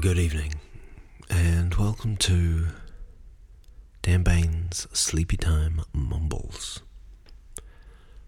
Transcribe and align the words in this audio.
Good 0.00 0.18
evening, 0.18 0.54
and 1.30 1.74
welcome 1.74 2.16
to 2.18 2.66
Dan 4.02 4.22
Bain's 4.22 4.86
Sleepy 4.92 5.36
Time 5.38 5.80
Mumbles, 5.92 6.82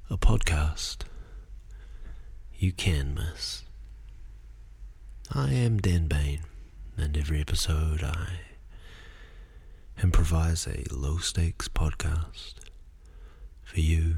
a 0.08 0.16
podcast 0.16 1.02
you 2.54 2.72
can 2.72 3.14
miss. 3.14 3.64
I 5.32 5.52
am 5.52 5.78
Dan 5.78 6.06
Bain, 6.06 6.40
and 6.96 7.16
every 7.18 7.40
episode 7.40 8.02
I 8.02 8.28
improvise 10.02 10.66
a 10.66 10.84
low 10.90 11.18
stakes 11.18 11.68
podcast 11.68 12.54
for 13.62 13.80
you 13.80 14.16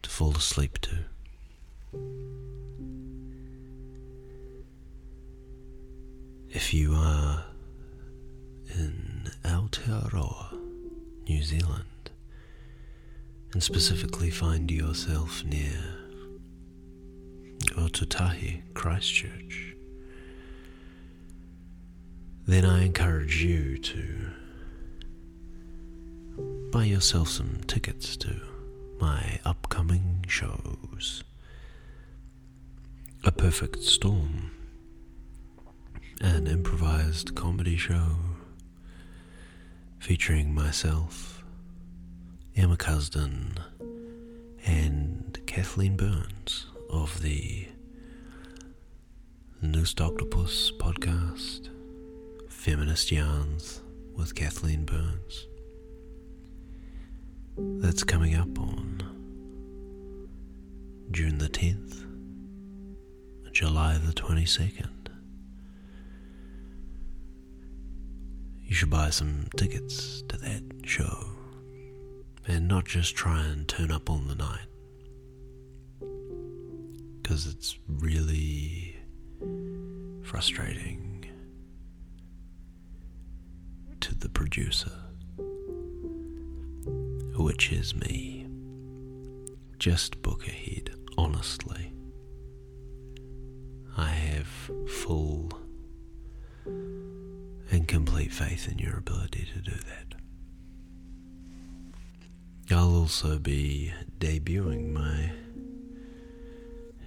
to 0.00 0.08
fall 0.08 0.34
asleep 0.36 0.78
to. 0.80 0.98
If 6.54 6.74
you 6.74 6.94
are 6.94 7.44
in 8.74 9.30
Aotearoa, 9.42 10.58
New 11.26 11.42
Zealand, 11.42 12.10
and 13.52 13.62
specifically 13.62 14.28
find 14.28 14.70
yourself 14.70 15.42
near 15.44 15.78
Ōtautahi 17.76 18.62
Christchurch, 18.74 19.74
then 22.46 22.66
I 22.66 22.84
encourage 22.84 23.42
you 23.42 23.78
to 23.78 24.30
buy 26.70 26.84
yourself 26.84 27.28
some 27.28 27.60
tickets 27.66 28.14
to 28.18 28.40
my 29.00 29.40
upcoming 29.46 30.24
shows. 30.28 31.24
A 33.24 33.32
Perfect 33.32 33.82
Storm, 33.82 34.50
an 36.22 36.46
improvised 36.46 37.34
comedy 37.34 37.76
show 37.76 38.16
featuring 39.98 40.54
myself, 40.54 41.42
Emma 42.54 42.76
Cusden, 42.76 43.58
and 44.64 45.40
Kathleen 45.46 45.96
Burns 45.96 46.66
of 46.88 47.22
the 47.22 47.66
Noosed 49.60 50.00
Octopus 50.00 50.70
podcast, 50.78 51.68
Feminist 52.48 53.10
Yarns 53.10 53.82
with 54.14 54.36
Kathleen 54.36 54.84
Burns. 54.84 55.48
That's 57.58 58.04
coming 58.04 58.36
up 58.36 58.56
on 58.60 59.02
June 61.10 61.38
the 61.38 61.48
10th, 61.48 62.04
July 63.50 63.98
the 63.98 64.12
22nd. 64.12 65.01
You 68.72 68.76
should 68.76 68.88
buy 68.88 69.10
some 69.10 69.48
tickets 69.54 70.22
to 70.28 70.38
that 70.38 70.62
show 70.86 71.26
and 72.48 72.66
not 72.66 72.86
just 72.86 73.14
try 73.14 73.44
and 73.44 73.68
turn 73.68 73.90
up 73.90 74.08
on 74.08 74.28
the 74.28 74.34
night 74.34 74.66
because 77.20 77.46
it's 77.46 77.78
really 77.86 78.96
frustrating 80.22 81.26
to 84.00 84.14
the 84.14 84.30
producer, 84.30 84.96
which 87.36 87.72
is 87.72 87.94
me. 87.94 88.46
Just 89.78 90.22
book 90.22 90.48
ahead, 90.48 90.94
honestly. 91.18 91.92
I 93.98 94.08
have 94.08 94.48
full 94.88 95.52
and 97.72 97.88
complete 97.88 98.32
faith 98.32 98.68
in 98.70 98.78
your 98.78 98.98
ability 98.98 99.48
to 99.54 99.60
do 99.60 99.72
that. 99.72 100.14
I'll 102.70 102.94
also 102.94 103.38
be 103.38 103.92
debuting 104.18 104.92
my 104.92 105.32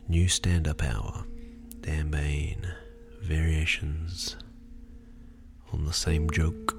new 0.07 0.27
stand 0.27 0.67
up 0.67 0.83
hour, 0.83 1.25
Dan 1.81 2.09
Bain 2.09 2.67
Variations 3.21 4.35
on 5.71 5.85
the 5.85 5.93
Same 5.93 6.29
Joke, 6.31 6.75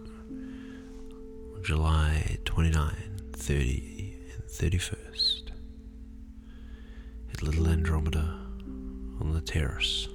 July 1.62 2.38
29, 2.44 2.92
30, 3.32 4.16
and 4.34 4.42
31st 4.44 5.50
at 7.32 7.42
Little 7.42 7.68
Andromeda 7.68 8.38
on 9.20 9.32
the 9.32 9.40
terrace. 9.40 10.08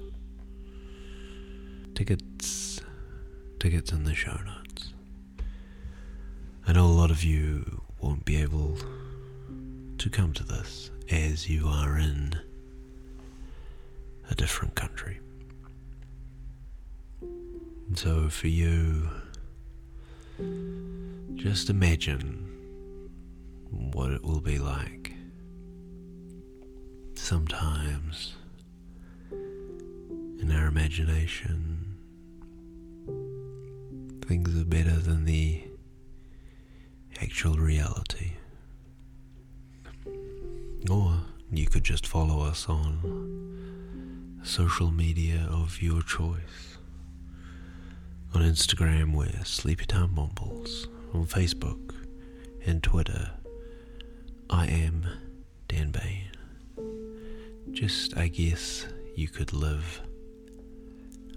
Tickets, 1.96 2.24
tickets 3.62 3.92
in 3.92 4.06
the 4.06 4.16
show 4.16 4.40
notes. 4.44 4.92
I 6.66 6.74
know 6.74 6.88
a 6.88 6.88
lot 6.88 7.12
of 7.12 7.24
you 7.24 7.84
won't 8.00 8.26
be 8.26 8.42
able 8.42 8.76
to 10.00 10.10
come 10.10 10.34
to 10.34 10.44
this 10.44 10.90
as 11.12 11.48
you 11.48 11.68
are 11.68 11.96
in 11.96 12.40
a 14.32 14.34
different 14.34 14.74
country. 14.74 15.20
And 17.22 17.96
so 17.96 18.30
for 18.30 18.48
you, 18.48 19.08
just 21.36 21.70
imagine 21.70 22.48
what 23.70 24.10
it 24.10 24.24
will 24.24 24.42
be 24.42 24.58
like. 24.58 25.14
Sometimes 27.14 28.34
in 29.30 30.52
our 30.52 30.66
imagination, 30.66 31.91
things 34.32 34.58
are 34.58 34.64
better 34.64 34.96
than 34.96 35.26
the 35.26 35.62
actual 37.22 37.56
reality. 37.56 38.32
Or 40.90 41.18
you 41.52 41.68
could 41.68 41.84
just 41.84 42.08
follow 42.08 42.42
us 42.46 42.70
on 42.70 44.40
social 44.42 44.90
media 44.90 45.50
of 45.52 45.82
your 45.82 46.02
choice. 46.02 46.78
On 48.34 48.42
Instagram, 48.42 49.14
we're 49.14 49.44
Sleepy 49.44 49.86
Time 49.86 50.16
Mumbles. 50.16 50.88
On 51.14 51.26
Facebook 51.26 51.94
and 52.66 52.82
Twitter, 52.82 53.32
I 54.50 54.68
am 54.68 55.08
Dan 55.68 55.92
Bain. 55.92 56.32
Just, 57.74 58.16
I 58.16 58.30
guess, 58.30 58.88
you 59.14 59.28
could 59.28 59.52
live 59.52 60.00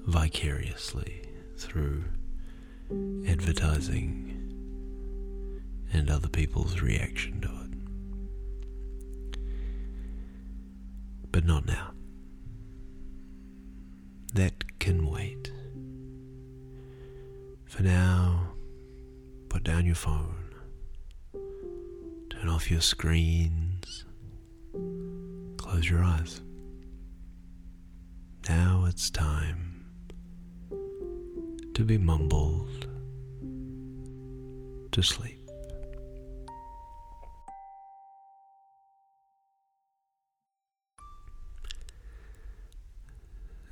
vicariously 0.06 1.22
through 1.56 2.04
advertising 3.26 4.24
and 5.92 6.10
other 6.10 6.28
people's 6.28 6.80
reaction 6.80 7.40
to 7.40 7.48
it. 7.48 9.38
But 11.30 11.44
not 11.44 11.66
now. 11.66 11.92
That 14.34 14.78
can 14.78 15.06
wait. 15.06 15.52
For 17.66 17.82
now, 17.82 18.48
put 19.48 19.64
down 19.64 19.86
your 19.86 19.94
phone, 19.94 20.54
turn 22.30 22.48
off 22.48 22.70
your 22.70 22.80
screens, 22.80 24.04
close 25.56 25.88
your 25.88 26.02
eyes. 26.02 26.40
Now 28.48 28.84
it's 28.86 29.10
time 29.10 29.73
to 31.74 31.82
be 31.82 31.98
mumbled 31.98 32.86
to 34.92 35.02
sleep. 35.02 35.40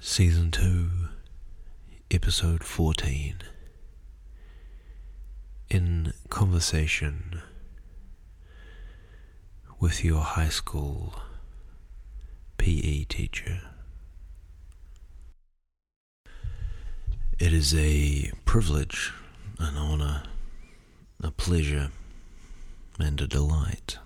Season 0.01 0.51
2, 0.51 0.91
Episode 2.11 2.65
14. 2.65 3.37
In 5.71 6.13
conversation 6.29 7.41
with 9.79 10.05
your 10.05 10.23
high 10.23 10.49
school 10.49 11.15
PE 12.59 13.05
teacher. 13.05 13.72
It 17.39 17.53
is 17.53 17.75
a 17.75 18.31
privilege, 18.45 19.13
an 19.59 19.77
honor, 19.77 20.23
a 21.21 21.31
pleasure, 21.31 21.91
and 22.99 23.21
a 23.21 23.27
delight 23.27 23.99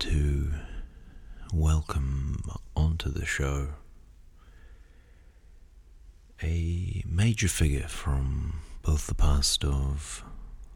to 0.00 0.52
welcome 1.52 2.42
onto 2.76 3.10
the 3.10 3.24
show 3.26 3.68
a 6.42 7.02
major 7.06 7.48
figure 7.48 7.88
from 7.88 8.60
both 8.82 9.06
the 9.06 9.14
past 9.14 9.64
of 9.64 10.24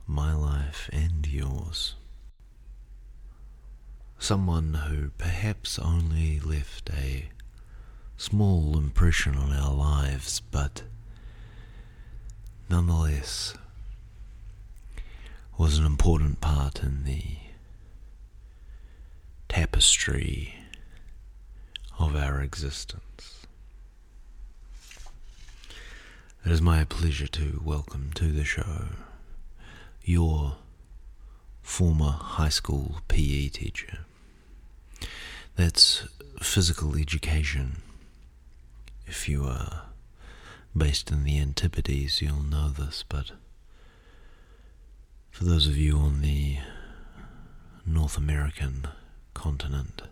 my 0.07 0.33
life 0.33 0.89
and 0.93 1.27
yours. 1.27 1.95
Someone 4.19 4.75
who 4.75 5.11
perhaps 5.19 5.79
only 5.79 6.41
left 6.41 6.91
a 6.91 7.29
small 8.17 8.79
impression 8.79 9.37
on 9.37 9.53
our 9.53 9.75
lives, 9.75 10.41
but 10.51 10.83
nonetheless 12.69 13.55
was 15.59 15.79
an 15.79 15.87
important 15.87 16.41
part 16.41 16.83
in 16.83 17.05
the 17.05 17.23
tapestry 19.49 20.55
of 21.99 22.15
our 22.15 22.41
existence. 22.41 23.47
It 26.45 26.53
is 26.53 26.62
my 26.62 26.85
pleasure 26.85 27.27
to 27.27 27.61
welcome 27.65 28.11
to 28.15 28.31
the 28.31 28.45
show 28.45 28.87
your 30.05 30.57
former 31.62 32.11
high 32.11 32.49
school 32.49 33.01
PE 33.09 33.49
teacher. 33.49 33.99
That's 35.57 36.07
physical 36.41 36.97
education. 36.97 37.83
If 39.06 39.29
you 39.29 39.44
are 39.44 39.82
based 40.76 41.11
in 41.11 41.25
the 41.25 41.38
Antipodes, 41.38 42.20
you'll 42.20 42.43
know 42.43 42.69
this, 42.69 43.05
but 43.08 43.32
for 45.31 45.44
those 45.44 45.67
of 45.67 45.76
you 45.76 45.97
on 45.97 46.20
the 46.23 46.58
North 47.87 48.17
American 48.19 48.88
continent, 49.32 50.03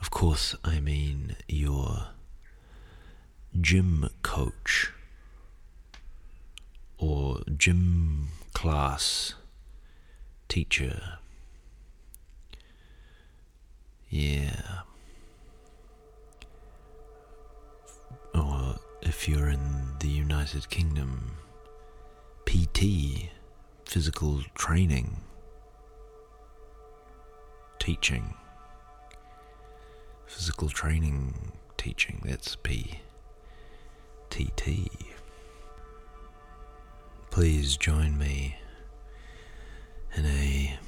of 0.00 0.10
course, 0.10 0.54
I 0.64 0.80
mean 0.80 1.36
your 1.48 2.08
gym 3.60 4.10
coach 4.22 4.90
or 6.98 7.40
gym 7.56 8.28
class 8.52 9.34
teacher. 10.48 11.18
Yeah. 14.10 14.73
If 19.24 19.30
you're 19.30 19.48
in 19.48 19.94
the 20.00 20.08
United 20.08 20.68
Kingdom, 20.68 21.38
PT 22.44 23.30
physical 23.86 24.42
training, 24.54 25.16
teaching, 27.78 28.34
physical 30.26 30.68
training, 30.68 31.52
teaching, 31.78 32.20
that's 32.22 32.54
P. 32.56 32.98
TT. 34.28 34.90
Please 37.30 37.78
join 37.78 38.18
me 38.18 38.56
in 40.16 40.26
a 40.26 40.78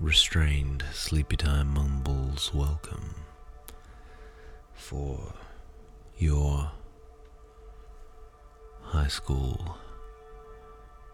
restrained 0.00 0.82
sleepy 0.94 1.36
time 1.36 1.68
mumbles 1.74 2.54
welcome 2.54 3.14
for 4.72 5.34
your 6.16 6.70
high 8.94 9.08
school 9.08 9.76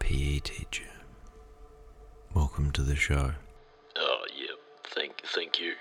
PE 0.00 0.40
teacher. 0.40 0.90
Welcome 2.34 2.72
to 2.72 2.82
the 2.82 2.94
show. 2.94 3.32
Oh, 3.96 4.24
yeah. 4.36 4.54
Thank, 4.84 5.22
thank 5.34 5.58
you. 5.58 5.72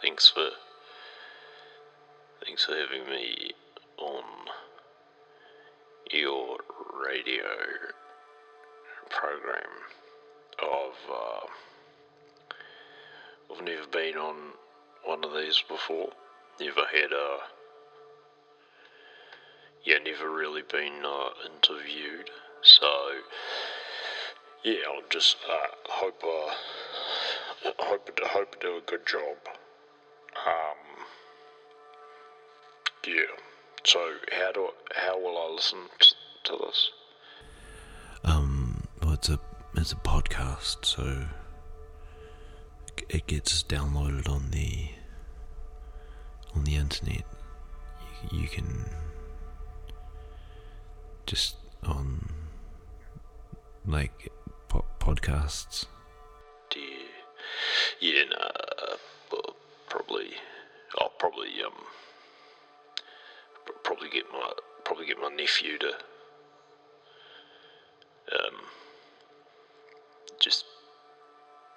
Thanks 0.00 0.28
for, 0.28 0.46
thanks 2.44 2.64
for 2.66 2.76
having 2.76 3.04
me 3.10 3.50
on 3.98 4.22
your 6.12 6.58
radio 7.04 7.50
program. 9.10 9.72
I've, 10.62 11.10
uh, 11.12 11.46
I've 13.52 13.64
never 13.64 13.88
been 13.88 14.18
on 14.18 14.36
one 15.04 15.24
of 15.24 15.32
these 15.34 15.64
before. 15.68 16.10
Never 16.60 16.82
had 16.92 17.10
a, 17.10 17.38
yeah, 19.84 19.98
never 19.98 20.30
really 20.30 20.62
been 20.62 21.04
uh, 21.04 21.30
interviewed. 21.44 22.30
So, 22.62 22.86
yeah, 24.64 24.76
I'll 24.88 25.08
just 25.10 25.36
uh, 25.48 25.66
hope 25.88 26.22
uh, 26.22 26.54
hope 27.80 28.10
hope 28.24 28.60
do 28.60 28.76
a 28.76 28.80
good 28.80 29.06
job. 29.06 29.36
Um, 30.46 31.04
yeah. 33.06 33.22
So 33.84 33.98
how 34.30 34.52
do 34.52 34.68
how 34.94 35.20
will 35.20 35.36
I 35.38 35.52
listen 35.54 35.78
to 36.44 36.52
this? 36.52 36.90
Um, 38.24 38.86
well, 39.02 39.14
it's 39.14 39.28
a 39.28 39.40
it's 39.74 39.92
a 39.92 39.96
podcast, 39.96 40.84
so 40.84 41.26
it 43.08 43.26
gets 43.26 43.64
downloaded 43.64 44.28
on 44.28 44.50
the 44.50 44.90
on 46.54 46.64
the 46.64 46.76
internet. 46.76 47.24
You, 48.30 48.42
you 48.42 48.48
can 48.48 48.84
just 51.32 51.56
on 51.82 52.28
like 53.86 54.30
po- 54.68 54.84
podcasts? 55.00 55.86
Do 56.68 56.78
you, 56.78 57.08
yeah, 58.00 58.24
no, 58.28 58.36
uh, 58.36 59.52
probably. 59.88 60.26
I'll 61.00 61.08
probably 61.18 61.48
um, 61.64 61.72
probably 63.82 64.10
get 64.10 64.24
my 64.30 64.52
probably 64.84 65.06
get 65.06 65.18
my 65.22 65.30
nephew 65.30 65.78
to 65.78 65.88
um, 68.36 68.56
just 70.38 70.66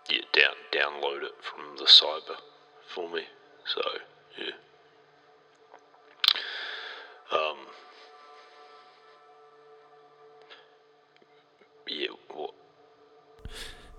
yeah 0.10 0.18
down 0.34 0.56
download 0.74 1.24
it 1.24 1.36
from 1.40 1.78
the 1.78 1.86
cyber 1.86 2.40
for 2.94 3.10
me. 3.10 3.22
So 3.74 3.82
yeah. 4.38 4.65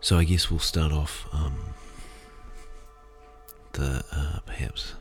So 0.07 0.17
I 0.19 0.23
guess 0.23 0.53
we'll 0.53 0.61
start 0.61 0.93
off 0.93 1.27
um, 1.33 1.75
the 3.73 4.05
uh, 4.13 4.39
perhaps 4.47 4.95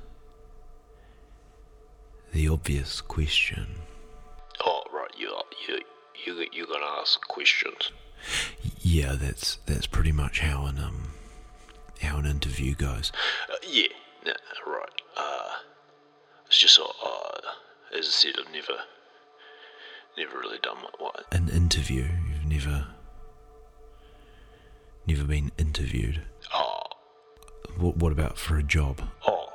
the 2.33 2.47
obvious 2.47 3.01
question. 3.01 3.67
Oh, 4.65 4.81
right. 4.91 5.11
You 5.15 5.31
you 5.67 5.81
you 6.25 6.47
you're 6.51 6.65
gonna 6.65 6.99
ask 6.99 7.21
questions. 7.27 7.91
Yeah, 8.79 9.13
that's 9.13 9.59
that's 9.67 9.85
pretty 9.85 10.11
much 10.11 10.39
how 10.39 10.65
an 10.65 10.79
um 10.79 11.09
how 12.01 12.17
an 12.17 12.25
interview 12.25 12.73
goes. 12.73 13.11
Uh, 13.47 13.57
yeah. 13.61 13.89
No, 14.25 14.33
right. 14.65 14.89
Uh, 15.15 15.49
it's 16.47 16.57
just 16.57 16.79
uh, 16.79 16.83
uh, 16.83 17.41
as 17.95 18.07
I 18.07 18.09
said, 18.09 18.33
I've 18.39 18.51
never 18.51 18.79
never 20.17 20.39
really 20.39 20.57
done 20.63 20.77
what. 20.77 20.99
what 20.99 21.25
An 21.31 21.49
interview. 21.49 22.07
You've 22.27 22.45
never 22.45 22.87
never 25.07 25.23
been 25.23 25.51
interviewed. 25.57 26.21
oh, 26.53 26.81
What 27.77 27.97
what 27.97 28.11
about 28.11 28.37
for 28.37 28.57
a 28.57 28.63
job? 28.63 29.01
oh. 29.27 29.49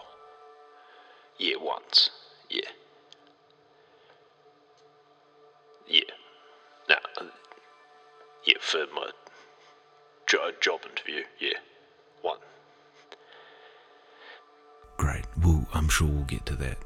Yeah, 1.38 1.56
once. 1.58 2.10
Yeah. 2.50 2.68
Yeah. 5.88 6.00
No. 6.88 6.96
uh, 7.20 7.24
Yeah, 8.44 8.58
for 8.60 8.84
my 8.94 9.10
jo- 10.26 10.52
job 10.60 10.80
interview. 10.88 11.24
Yeah. 11.40 11.58
One. 12.20 12.38
Great. 14.98 15.24
Well, 15.42 15.66
I'm 15.72 15.88
sure 15.88 16.06
we'll 16.08 16.24
get 16.24 16.44
to 16.46 16.56
that. 16.56 16.76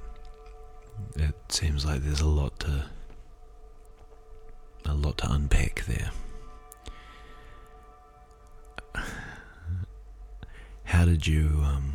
It 1.16 1.34
seems 1.48 1.84
like 1.84 2.02
there's 2.02 2.20
a 2.20 2.26
lot 2.28 2.58
to 2.60 2.84
a 4.86 4.94
lot 4.94 5.18
to 5.18 5.32
unpack 5.32 5.84
there. 5.86 6.10
How 10.94 11.04
did 11.04 11.26
you 11.26 11.60
um 11.64 11.94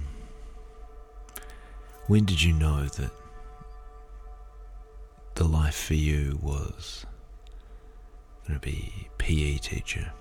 when 2.07 2.25
did 2.25 2.43
you 2.43 2.51
know 2.51 2.83
that 2.83 3.11
the 5.35 5.45
life 5.45 5.73
for 5.87 5.93
you 5.93 6.37
was 6.41 7.05
going 8.45 8.59
to 8.59 8.65
be 8.65 9.07
PE 9.17 9.59
teacher? 9.59 10.11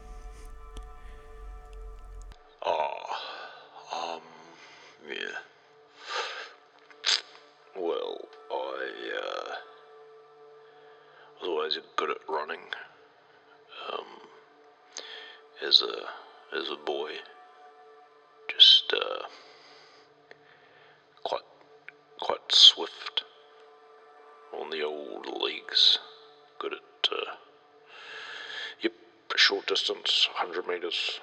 metres, 30.66 31.20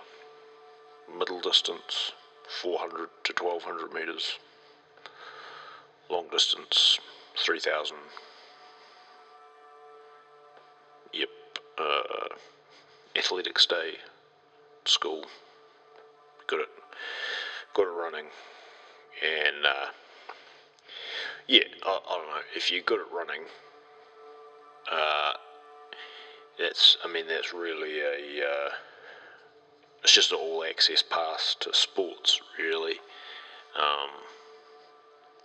middle 1.18 1.42
distance 1.42 2.14
400 2.62 3.10
to 3.24 3.34
1200 3.44 3.94
metres, 3.94 4.38
long 6.10 6.28
distance 6.32 7.00
3000. 7.38 7.98
Yep, 11.14 11.30
uh, 11.78 12.36
athletics 13.16 13.66
day, 13.66 13.94
school, 14.86 15.26
good 16.48 16.62
at, 16.62 16.68
good 17.74 17.88
at 17.88 17.94
running, 17.94 18.26
and 19.24 19.66
uh, 19.66 19.86
yeah, 21.48 21.64
I, 21.84 22.00
I, 22.10 22.18
don't 22.18 22.28
know, 22.28 22.42
if 22.56 22.72
you're 22.72 22.82
good 22.82 23.00
at 23.00 23.12
running, 23.12 23.42
uh, 24.92 25.34
that's, 26.60 26.98
I 27.04 27.12
mean, 27.12 27.28
that's 27.28 27.54
really 27.54 28.00
a, 28.00 28.46
uh, 28.46 28.70
it's 30.06 30.14
just 30.14 30.32
an 30.32 30.38
all 30.38 30.64
access 30.64 31.02
pass 31.02 31.56
to 31.62 31.74
sports, 31.74 32.40
really. 32.60 32.98
Um, 33.76 34.10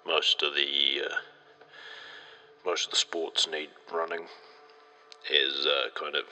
most 0.07 0.43
of 0.43 0.55
the 0.55 1.01
uh, 1.03 1.15
most 2.67 2.85
of 2.85 2.91
the 2.91 2.99
sports 2.99 3.49
need 3.51 3.71
running 3.91 4.27
as 5.31 5.65
a 5.65 5.99
kind 5.99 6.15
of 6.15 6.25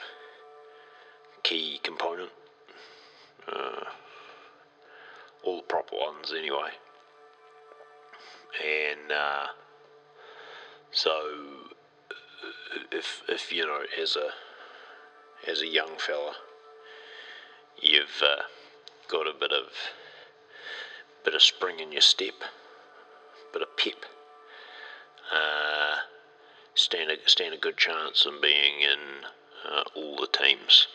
key 1.41 1.79
component. 1.81 2.29
Uh, 3.51 3.85
all 5.43 5.57
the 5.57 5.63
proper 5.63 5.95
ones, 5.95 6.31
anyway. 6.31 6.69
And 8.63 9.11
uh, 9.11 9.47
so, 10.91 11.19
if 12.91 13.23
if 13.27 13.51
you 13.51 13.65
know, 13.65 13.81
as 13.99 14.15
a 14.15 15.49
as 15.49 15.63
a 15.63 15.67
young 15.67 15.97
fella, 15.97 16.35
you've 17.81 18.21
uh, 18.23 18.43
got 19.07 19.27
a 19.27 19.33
bit 19.39 19.51
of 19.51 19.67
bit 21.23 21.35
of 21.35 21.41
spring 21.41 21.79
in 21.79 21.91
your 21.91 22.01
step, 22.01 22.33
bit 23.53 23.61
of 23.61 23.77
pep. 23.77 24.05
Uh, 25.33 25.97
stand 26.73 27.11
a 27.11 27.15
stand 27.29 27.53
a 27.53 27.57
good 27.57 27.77
chance 27.77 28.25
in 28.25 28.41
being 28.41 28.81
in 28.81 29.25
uh, 29.69 29.83
all 29.95 30.15
the 30.15 30.27
teams 30.27 30.87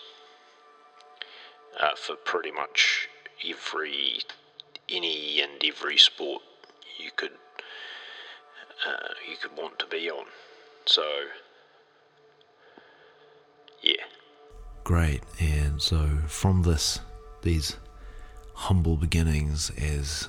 uh, 1.81 1.95
for 1.97 2.17
pretty 2.17 2.51
much 2.51 3.09
every 3.49 4.21
any 4.89 5.41
and 5.41 5.63
every 5.65 5.99
sport 5.99 6.43
you 6.99 7.11
could 7.17 7.33
uh, 8.87 9.15
you 9.29 9.37
could 9.37 9.57
want 9.57 9.79
to 9.79 9.87
be 9.87 10.11
on. 10.11 10.27
So 10.87 11.05
yeah. 13.83 14.03
Great. 14.85 15.23
And 15.75 15.83
so 15.83 16.09
from 16.29 16.63
this, 16.63 17.01
these 17.43 17.79
humble 18.53 18.97
beginnings 18.97 19.71
as 19.71 20.29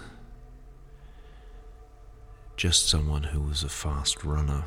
just 2.57 2.89
someone 2.89 3.21
who 3.21 3.41
was 3.41 3.61
a 3.61 3.69
fast 3.69 4.23
runner, 4.23 4.63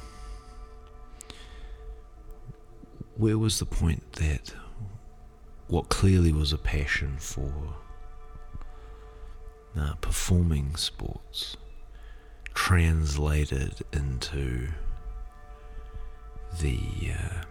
where 3.17 3.37
was 3.37 3.59
the 3.59 3.67
point 3.67 4.13
that 4.13 4.55
what 5.67 5.89
clearly 5.89 6.31
was 6.31 6.53
a 6.53 6.59
passion 6.59 7.17
for 7.19 7.53
uh, 9.77 9.95
performing 9.95 10.77
sports 10.77 11.57
translated 12.55 13.83
into 13.93 14.69
the 16.61 16.79
uh, 17.19 17.43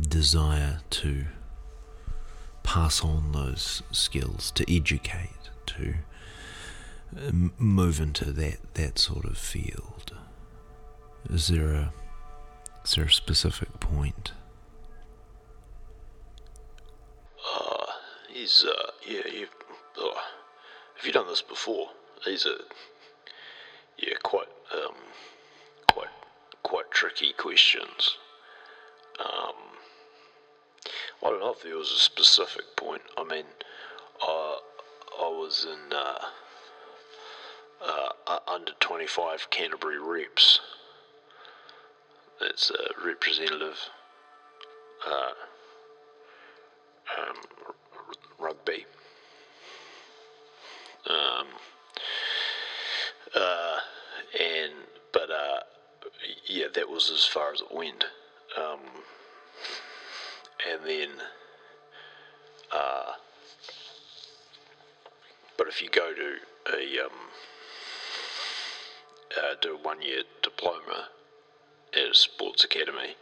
desire 0.00 0.80
to 0.90 1.26
pass 2.62 3.02
on 3.02 3.32
those 3.32 3.82
skills, 3.90 4.50
to 4.52 4.74
educate, 4.74 5.50
to 5.66 5.94
uh, 7.16 7.30
move 7.58 8.00
into 8.00 8.32
that, 8.32 8.58
that 8.74 8.98
sort 8.98 9.24
of 9.24 9.36
field? 9.36 10.14
Is 11.30 11.48
there 11.48 11.72
a 11.72 11.92
is 12.84 12.96
there 12.96 13.04
a 13.04 13.10
specific 13.10 13.78
point? 13.78 14.32
Uh, 17.54 17.86
he's 18.28 18.64
uh, 18.64 18.90
yeah, 19.06 19.26
you. 19.32 19.46
Oh, 19.98 20.20
have 20.96 21.06
you 21.06 21.12
done 21.12 21.28
this 21.28 21.42
before? 21.42 21.88
These 22.26 22.46
are 22.46 22.58
yeah, 23.98 24.14
quite 24.24 24.48
um, 24.74 24.94
quite 25.88 26.08
quite 26.64 26.90
tricky 26.90 27.32
questions. 27.34 28.16
Um, 29.20 29.54
I 31.22 31.30
don't 31.30 31.40
know 31.40 31.52
if 31.52 31.62
there 31.62 31.76
was 31.76 31.92
a 31.92 31.98
specific 31.98 32.76
point. 32.76 33.02
I 33.16 33.24
mean, 33.24 33.44
uh, 34.20 34.56
I 35.20 35.28
was 35.28 35.66
in 35.70 35.92
uh, 35.92 36.18
uh, 38.26 38.38
under 38.48 38.72
25 38.80 39.50
Canterbury 39.50 39.98
reps. 39.98 40.60
That's 42.40 42.70
a 42.70 43.06
representative 43.06 43.78
uh, 45.06 45.32
um, 47.18 47.36
rugby. 48.38 48.86
Um, 51.08 51.46
uh, 53.34 53.78
and 54.40 54.72
but 55.12 55.30
uh, 55.30 55.60
yeah, 56.46 56.66
that 56.74 56.88
was 56.88 57.10
as 57.10 57.24
far 57.24 57.52
as 57.52 57.60
it 57.60 57.72
went. 57.74 58.04
Um, 58.56 58.80
and 60.70 60.80
then, 60.84 61.08
uh, 62.72 63.12
but 65.56 65.68
if 65.68 65.82
you 65.82 65.88
go 65.88 66.12
to 66.12 66.76
a 66.76 67.04
um, 67.04 67.12
uh, 69.36 69.54
do 69.60 69.74
a 69.74 69.78
one 69.78 70.02
year 70.02 70.22
diploma 70.42 71.08
at 71.94 72.10
a 72.10 72.14
sports 72.14 72.64
academy, 72.64 73.16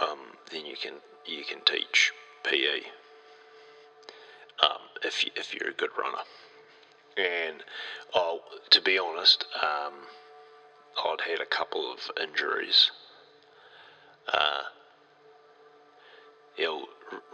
um, 0.00 0.18
then 0.50 0.66
you 0.66 0.76
can 0.76 0.94
you 1.26 1.44
can 1.44 1.60
teach 1.64 2.12
PE 2.44 2.80
um, 4.62 4.80
if 5.04 5.24
you, 5.24 5.30
if 5.36 5.54
you're 5.54 5.70
a 5.70 5.74
good 5.74 5.90
runner. 5.98 6.24
And 7.16 7.62
oh, 8.14 8.40
to 8.70 8.80
be 8.80 8.98
honest, 8.98 9.44
um, 9.62 9.94
I'd 11.04 11.20
had 11.28 11.40
a 11.40 11.46
couple 11.46 11.92
of 11.92 12.10
injuries. 12.22 12.90
Uh, 14.32 14.62
he'll 16.56 16.86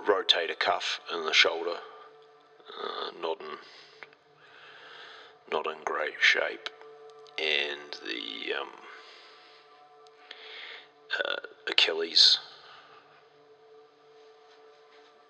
rotator 0.06 0.58
cuff 0.58 1.00
in 1.12 1.24
the 1.24 1.32
shoulder, 1.32 1.76
uh, 2.82 3.10
not 3.20 3.40
in 3.40 3.58
not 5.52 5.66
in 5.66 5.76
great 5.84 6.14
shape, 6.20 6.68
and 7.38 7.92
the 8.04 8.54
um, 8.54 8.68
uh, 11.24 11.36
Achilles. 11.68 12.38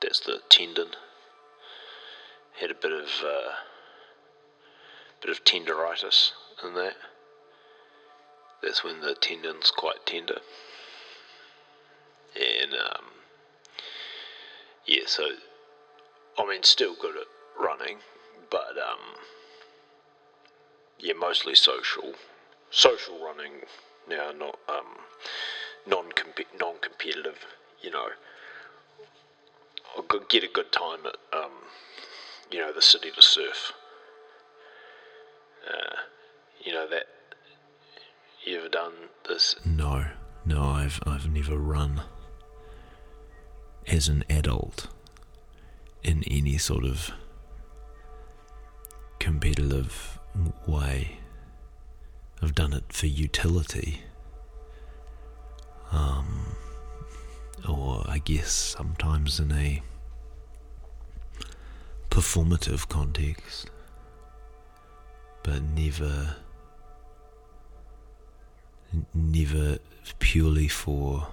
That's 0.00 0.20
the 0.20 0.40
tendon. 0.48 0.88
Had 2.60 2.70
a 2.70 2.74
bit 2.74 2.92
of 2.92 3.08
uh, 3.24 3.52
bit 5.20 5.30
of 5.30 5.44
tenderitis 5.44 6.32
in 6.64 6.74
that. 6.74 6.94
That's 8.62 8.82
when 8.82 9.00
the 9.00 9.14
tendon's 9.14 9.70
quite 9.70 10.06
tender. 10.06 10.40
And 12.34 12.72
um, 12.74 13.04
yeah, 14.86 15.02
so 15.06 15.24
I 16.38 16.46
mean, 16.46 16.62
still 16.62 16.94
good 17.00 17.16
at 17.16 17.26
running, 17.60 17.98
but 18.50 18.76
um, 18.78 19.16
yeah, 20.98 21.14
mostly 21.14 21.54
social, 21.54 22.12
social 22.70 23.18
running 23.24 23.52
now, 24.08 24.32
not 24.32 24.58
um, 24.68 24.98
non 25.86 26.06
non 26.58 26.76
competitive. 26.80 27.38
You 27.82 27.90
know, 27.90 28.08
I 29.96 30.02
could 30.08 30.28
get 30.28 30.44
a 30.44 30.48
good 30.52 30.72
time 30.72 31.00
at 31.06 31.16
um, 31.36 31.52
you 32.50 32.58
know 32.58 32.72
the 32.72 32.82
city 32.82 33.10
to 33.14 33.22
surf. 33.22 33.72
Uh, 35.66 35.96
you 36.64 36.72
know 36.72 36.88
that. 36.88 37.06
You 38.44 38.58
ever 38.58 38.68
done 38.68 38.92
this? 39.28 39.56
No, 39.64 40.04
no, 40.44 40.62
I've 40.62 41.00
I've 41.04 41.28
never 41.28 41.56
run 41.56 42.02
as 43.86 44.08
an 44.08 44.24
adult 44.28 44.88
in 46.02 46.22
any 46.24 46.58
sort 46.58 46.84
of 46.84 47.12
competitive 49.18 50.18
way. 50.66 51.18
I've 52.42 52.54
done 52.54 52.72
it 52.72 52.92
for 52.92 53.06
utility. 53.06 54.02
Um, 55.90 56.56
or 57.68 58.04
I 58.06 58.18
guess 58.18 58.52
sometimes 58.52 59.40
in 59.40 59.52
a 59.52 59.82
performative 62.10 62.88
context, 62.88 63.70
but 65.42 65.62
never, 65.62 66.36
never 69.14 69.78
purely 70.18 70.68
for 70.68 71.28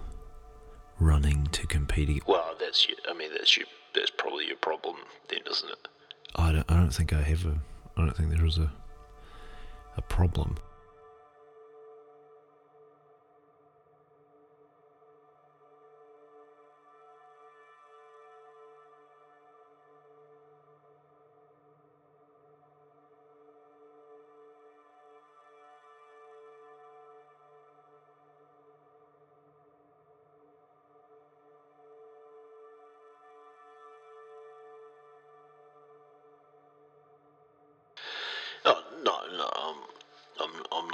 running 0.99 1.47
to 1.51 1.67
compete. 1.67 2.25
Well, 2.27 2.42
that's 2.73 2.87
I 3.09 3.13
mean 3.13 3.29
that's 3.31 3.55
your 3.55 3.67
that's 3.93 4.09
probably 4.09 4.47
your 4.47 4.57
problem 4.57 4.95
then, 5.29 5.39
isn't 5.49 5.69
it? 5.69 5.87
I 6.35 6.51
don't. 6.51 6.71
I 6.71 6.75
don't 6.75 6.89
think 6.89 7.13
I 7.13 7.21
have 7.21 7.45
a. 7.45 7.55
I 7.95 8.01
don't 8.01 8.17
think 8.17 8.29
there 8.31 8.45
is 8.45 8.57
a 8.57 8.71
a 9.97 10.01
problem. 10.01 10.57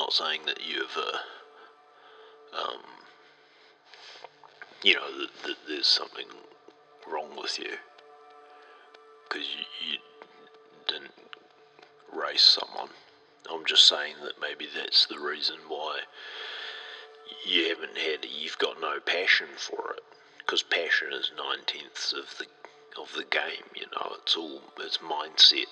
Not 0.10 0.28
saying 0.28 0.42
that 0.48 0.60
you've, 0.68 0.98
uh, 0.98 2.58
um, 2.58 2.82
you 4.82 4.96
know, 4.96 5.20
that, 5.20 5.30
that 5.44 5.56
there's 5.68 5.86
something 5.86 6.26
wrong 7.12 7.30
with 7.38 7.60
you 7.60 7.74
because 9.28 9.48
you, 9.50 9.92
you 9.92 9.98
didn't 10.88 11.12
race 12.12 12.42
someone. 12.42 12.90
I'm 13.52 13.66
just 13.66 13.88
saying 13.88 14.16
that 14.24 14.34
maybe 14.42 14.68
that's 14.76 15.06
the 15.06 15.20
reason 15.20 15.58
why 15.68 16.00
you 17.46 17.70
haven't 17.70 17.98
had, 17.98 18.26
you've 18.26 18.58
got 18.58 18.82
no 18.82 19.00
passion 19.06 19.48
for 19.58 19.94
it 19.96 20.04
because 20.40 20.64
passion 20.64 21.10
is 21.14 21.32
nine 21.38 21.64
tenths 21.68 22.14
of 22.14 22.36
the 22.40 22.46
of 23.00 23.14
the 23.14 23.26
game. 23.30 23.64
You 23.76 23.86
know, 23.96 24.16
it's 24.22 24.36
all 24.36 24.62
it's 24.80 24.98
mindset. 24.98 25.66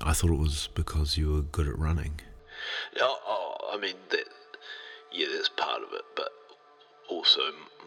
I 0.00 0.14
thought 0.14 0.30
it 0.30 0.38
was 0.38 0.70
because 0.74 1.18
you 1.18 1.34
were 1.34 1.42
good 1.42 1.68
at 1.68 1.78
running. 1.78 2.20
Oh, 2.98 3.56
I 3.72 3.76
mean 3.78 3.96
that. 4.10 4.24
Yeah, 5.12 5.26
that's 5.34 5.48
part 5.48 5.82
of 5.82 5.92
it, 5.92 6.04
but 6.16 6.30
also 7.08 7.40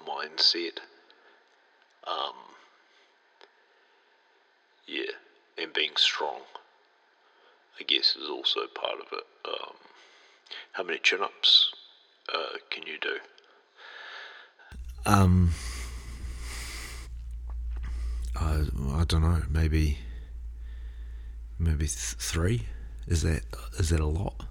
mindset. 0.07 0.79
Um. 2.05 2.33
Yeah, 4.87 5.11
and 5.57 5.71
being 5.73 5.95
strong. 5.95 6.41
I 7.79 7.83
guess 7.83 8.15
is 8.15 8.29
also 8.29 8.61
part 8.75 8.99
of 8.99 9.07
it. 9.13 9.23
Um, 9.47 9.75
how 10.73 10.83
many 10.83 10.99
chin-ups 10.99 11.71
uh, 12.33 12.57
can 12.69 12.83
you 12.85 12.97
do? 13.01 13.17
Um, 15.05 15.51
I 18.35 18.63
I 18.91 19.03
don't 19.05 19.21
know. 19.21 19.41
Maybe 19.49 19.97
maybe 21.57 21.85
th- 21.87 22.15
three. 22.19 22.67
Is 23.07 23.23
that 23.23 23.41
is 23.79 23.89
that 23.89 23.99
a 23.99 24.05
lot, 24.05 24.45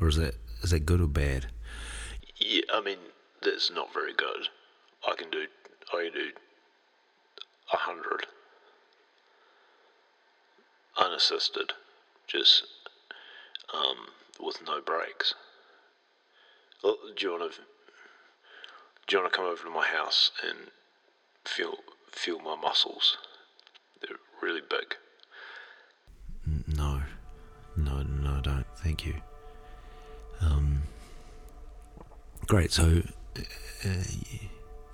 or 0.00 0.08
is 0.08 0.16
that 0.16 0.34
is 0.62 0.70
that 0.70 0.86
good 0.86 1.00
or 1.00 1.08
bad? 1.08 1.46
Yeah, 2.36 2.62
I 2.72 2.80
mean 2.80 2.98
that's 3.42 3.70
not 3.70 3.92
very 3.92 4.14
good. 4.14 4.48
I 5.06 5.14
can 5.14 5.30
do 5.30 5.46
I 5.92 6.04
can 6.04 6.12
do 6.12 6.30
a 7.72 7.76
hundred 7.76 8.26
unassisted, 10.98 11.72
just 12.26 12.64
um, 13.74 13.96
with 14.40 14.60
no 14.66 14.80
breaks. 14.80 15.34
Do 16.82 16.96
you 17.18 17.30
want 17.32 17.52
to 17.52 17.58
do 19.06 19.16
you 19.16 19.22
want 19.22 19.32
to 19.32 19.36
come 19.36 19.46
over 19.46 19.62
to 19.64 19.70
my 19.70 19.86
house 19.86 20.30
and 20.46 20.58
feel 21.44 21.76
feel 22.10 22.38
my 22.40 22.56
muscles? 22.56 23.16
They're 24.00 24.16
really 24.42 24.62
big. 24.68 24.96
No, 26.76 27.02
no, 27.76 28.02
no, 28.02 28.40
don't. 28.40 28.66
Thank 28.76 29.04
you. 29.06 29.14
Great. 32.46 32.72
So, 32.72 33.02
uh, 33.84 33.88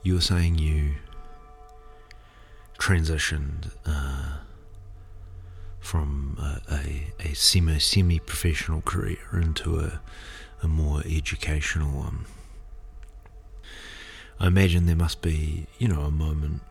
you 0.02 0.14
were 0.14 0.20
saying 0.20 0.58
you 0.58 0.94
transitioned 2.78 3.70
uh, 3.86 4.38
from 5.80 6.36
a, 6.40 6.60
a, 6.74 7.30
a 7.30 7.34
semi 7.34 7.78
semi 7.78 8.18
professional 8.18 8.80
career 8.80 9.18
into 9.32 9.78
a 9.78 10.00
a 10.62 10.68
more 10.68 11.02
educational 11.04 11.90
one. 11.90 12.24
I 14.38 14.46
imagine 14.46 14.86
there 14.86 14.96
must 14.96 15.20
be, 15.20 15.66
you 15.78 15.88
know, 15.88 16.02
a 16.02 16.10
moment 16.10 16.62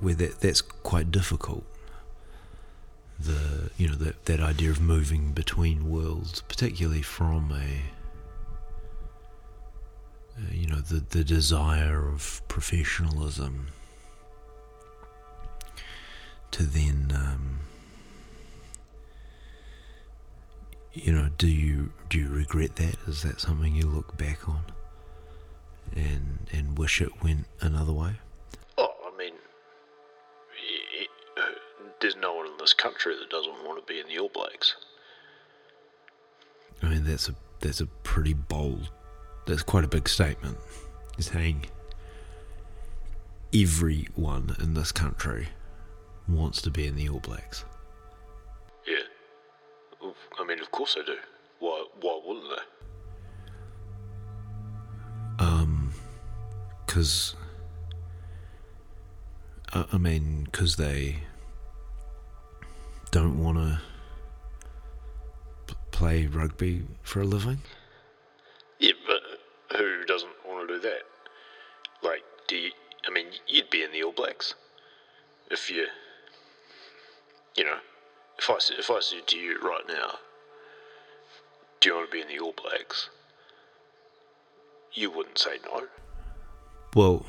where 0.00 0.14
that 0.14 0.40
that's 0.40 0.60
quite 0.62 1.10
difficult 1.10 1.64
the 3.18 3.70
you 3.76 3.86
know 3.86 3.96
that 3.96 4.24
that 4.24 4.40
idea 4.40 4.70
of 4.70 4.80
moving 4.80 5.32
between 5.32 5.90
worlds, 5.90 6.40
particularly 6.42 7.02
from 7.02 7.52
a 7.52 7.82
uh, 10.40 10.52
you 10.52 10.66
know 10.66 10.80
the 10.80 11.04
the 11.10 11.24
desire 11.24 12.08
of 12.08 12.42
professionalism 12.48 13.68
to 16.50 16.62
then 16.64 17.12
um, 17.14 17.60
you 20.92 21.12
know 21.12 21.28
do 21.38 21.48
you 21.48 21.92
do 22.08 22.18
you 22.18 22.28
regret 22.28 22.76
that? 22.76 22.96
Is 23.06 23.22
that 23.22 23.40
something 23.40 23.74
you 23.74 23.86
look 23.86 24.16
back 24.16 24.48
on 24.48 24.64
and 25.94 26.48
and 26.52 26.76
wish 26.78 27.00
it 27.00 27.22
went 27.22 27.46
another 27.60 27.92
way? 27.92 28.14
Oh, 28.78 28.92
I 29.12 29.16
mean, 29.16 29.34
there's 32.00 32.16
no 32.16 32.34
one 32.34 32.46
in 32.46 32.52
this 32.58 32.72
country 32.72 33.14
that 33.16 33.30
doesn't 33.30 33.64
want 33.64 33.84
to 33.84 33.92
be 33.92 34.00
in 34.00 34.08
the 34.08 34.18
All 34.18 34.30
Blacks. 34.32 34.74
I 36.82 36.88
mean, 36.88 37.04
that's 37.04 37.28
a 37.28 37.34
that's 37.60 37.80
a 37.80 37.86
pretty 37.86 38.34
bold. 38.34 38.90
That's 39.46 39.62
quite 39.62 39.84
a 39.84 39.88
big 39.88 40.08
statement. 40.08 40.58
Saying 41.18 41.66
everyone 43.54 44.56
in 44.60 44.74
this 44.74 44.92
country 44.92 45.48
wants 46.28 46.62
to 46.62 46.70
be 46.70 46.86
in 46.86 46.96
the 46.96 47.08
All 47.08 47.20
Blacks. 47.20 47.64
Yeah. 48.86 49.02
I 50.38 50.44
mean, 50.44 50.60
of 50.60 50.70
course 50.70 50.94
they 50.94 51.02
do. 51.02 51.16
Why? 51.58 51.84
Why 52.00 52.20
wouldn't 52.24 52.46
they? 52.48 52.64
Um, 55.44 55.92
because 56.86 57.34
I, 59.72 59.84
I 59.92 59.98
mean, 59.98 60.44
because 60.44 60.76
they 60.76 61.18
don't 63.10 63.42
want 63.42 63.58
to 63.58 63.80
p- 65.66 65.74
play 65.90 66.26
rugby 66.26 66.82
for 67.02 67.20
a 67.22 67.24
living. 67.24 67.60
Do 72.50 72.56
you? 72.56 72.70
I 73.08 73.10
mean, 73.10 73.26
you'd 73.46 73.70
be 73.70 73.82
in 73.82 73.92
the 73.92 74.02
All 74.02 74.12
Blacks 74.12 74.54
if 75.50 75.70
you. 75.70 75.86
You 77.56 77.64
know, 77.64 77.78
if 78.38 78.50
I 78.50 78.58
if 78.78 78.90
I 78.90 79.00
said 79.00 79.26
to 79.28 79.38
you 79.38 79.58
right 79.60 79.84
now, 79.88 80.18
do 81.80 81.88
you 81.88 81.94
want 81.94 82.10
to 82.10 82.12
be 82.12 82.20
in 82.20 82.28
the 82.28 82.40
All 82.40 82.52
Blacks? 82.52 83.08
You 84.92 85.10
wouldn't 85.12 85.38
say 85.38 85.58
no. 85.64 85.84
Well, 86.94 87.24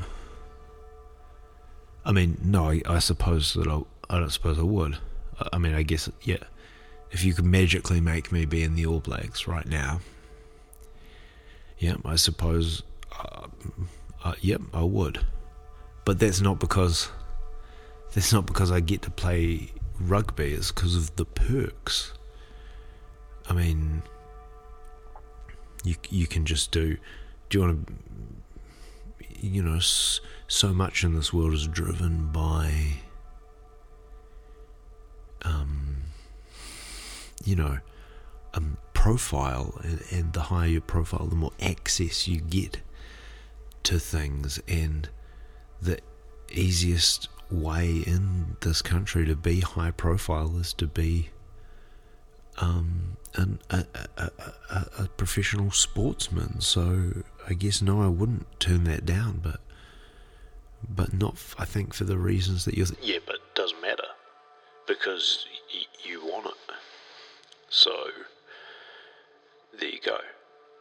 I 2.04 2.12
mean, 2.12 2.40
no, 2.44 2.70
I, 2.70 2.82
I 2.88 3.00
suppose 3.00 3.54
that 3.54 3.68
I, 3.68 3.82
I 4.10 4.20
don't 4.20 4.32
suppose 4.32 4.58
I 4.58 4.64
would. 4.64 4.98
I, 5.40 5.50
I 5.54 5.58
mean, 5.60 5.76
I 5.76 5.84
guess, 5.84 6.10
yeah. 6.24 6.38
If 7.12 7.24
you 7.24 7.34
could 7.34 7.46
magically 7.46 8.02
make 8.02 8.32
me 8.32 8.46
be 8.46 8.64
in 8.64 8.76
the 8.76 8.88
All 8.88 9.02
Blacks 9.02 9.48
right 9.48 9.68
now, 9.68 10.00
yeah, 11.78 11.98
I 12.06 12.16
suppose, 12.16 12.82
uh, 13.20 13.48
uh, 14.24 14.34
yep, 14.42 14.62
I 14.74 14.84
would. 14.84 15.20
But 16.06 16.20
that's 16.20 16.42
not 16.42 16.60
because, 16.60 17.10
that's 18.14 18.34
not 18.34 18.46
because 18.46 18.72
I 18.72 18.80
get 18.80 19.02
to 19.04 19.12
play 19.12 19.72
rugby. 20.00 20.54
It's 20.54 20.72
because 20.72 20.96
of 20.96 21.16
the 21.16 21.26
perks. 21.26 22.14
I 23.50 23.54
mean, 23.54 24.04
you 25.84 25.96
you 26.10 26.28
can 26.28 26.46
just 26.46 26.72
do. 26.72 26.98
Do 27.50 27.58
you 27.58 27.66
want 27.66 27.88
to 27.88 27.94
you 29.42 29.64
know, 29.64 29.80
so 29.80 30.74
much 30.74 31.04
in 31.04 31.16
this 31.16 31.34
world 31.34 31.54
is 31.54 31.68
driven 31.68 32.28
by, 32.32 32.72
um, 35.42 36.04
you 37.44 37.56
know, 37.56 37.80
a 38.54 38.62
profile, 38.94 39.80
and, 39.84 40.04
and 40.12 40.34
the 40.34 40.42
higher 40.42 40.68
your 40.68 40.82
profile, 40.82 41.26
the 41.26 41.36
more 41.36 41.54
access 41.60 42.28
you 42.28 42.40
get 42.40 42.82
to 43.84 44.00
things, 44.00 44.60
and 44.68 45.10
the 45.82 46.00
easiest 46.52 47.28
way 47.50 47.98
in 48.06 48.56
this 48.62 48.82
country 48.82 49.26
to 49.26 49.36
be 49.36 49.60
high 49.62 49.92
profile 49.92 50.58
is 50.58 50.74
to 50.74 50.88
be 50.88 51.30
um, 52.58 53.18
an, 53.36 53.60
a, 53.70 53.86
a, 54.18 54.30
a, 54.70 54.86
a, 55.00 55.08
professional 55.18 55.72
sportsman. 55.72 56.62
So 56.62 57.24
I 57.48 57.54
guess 57.54 57.82
no, 57.82 58.02
I 58.02 58.08
wouldn't 58.08 58.60
turn 58.60 58.84
that 58.86 59.06
down, 59.06 59.40
but 59.44 59.60
but 60.88 61.14
not. 61.14 61.34
f- 61.34 61.56
I 61.58 61.66
think 61.66 61.94
for 61.94 62.04
the 62.04 62.18
reasons 62.18 62.66
that 62.66 62.76
you're. 62.76 62.86
Th- 62.88 63.00
Yeah, 63.02 63.20
but 63.26 63.36
it 63.36 63.56
doesn't 63.56 63.82
matter 63.82 64.04
because 64.88 65.46
y- 65.74 65.86
you 66.04 66.22
want 66.26 66.48
it. 66.48 66.54
So 67.70 67.92
there 69.80 69.90
you 69.90 70.00
go. 70.06 70.18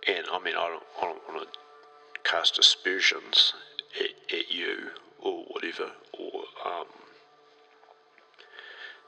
And 0.09 0.27
I 0.33 0.39
mean, 0.41 0.55
I 0.57 0.69
don't, 0.69 0.83
I 0.99 1.05
don't 1.05 1.23
want 1.29 1.53
to 1.53 1.59
cast 2.25 2.59
aspersions 2.59 3.53
at, 3.99 4.39
at 4.39 4.51
you 4.51 4.91
or 5.21 5.45
whatever, 5.49 5.91
or 6.19 6.43
um, 6.65 6.87